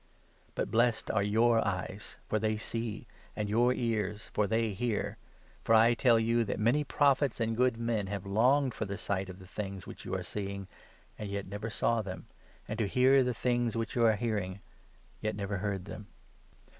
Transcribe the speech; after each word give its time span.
But 0.55 0.71
blessed 0.71 1.11
are 1.11 1.21
your 1.21 1.63
eyes, 1.63 2.17
for 2.27 2.39
they 2.39 2.57
see, 2.57 3.05
and 3.35 3.47
your 3.47 3.71
ears, 3.71 4.31
for 4.33 4.47
they 4.47 4.69
16 4.69 4.75
hear; 4.87 5.17
for 5.63 5.75
I 5.75 5.93
tell 5.93 6.19
you 6.19 6.43
that 6.43 6.59
many 6.59 6.83
Prophets 6.83 7.39
and 7.39 7.55
good 7.55 7.77
men 7.77 8.07
have 8.07 8.23
17 8.23 8.33
longed 8.33 8.73
for 8.73 8.85
the 8.85 8.97
sight 8.97 9.29
of 9.29 9.37
the 9.37 9.45
things 9.45 9.85
which 9.85 10.03
you 10.03 10.15
are 10.15 10.23
seeing, 10.23 10.67
yet 11.19 11.45
never 11.45 11.69
saw 11.69 12.01
them, 12.01 12.25
and 12.67 12.79
to 12.79 12.87
hear 12.87 13.21
the 13.23 13.35
things 13.35 13.75
which 13.77 13.95
you 13.95 14.03
are 14.03 14.15
hearing, 14.15 14.61
yet 15.21 15.35
never 15.35 15.57
heard 15.57 15.85
them. 15.85 16.07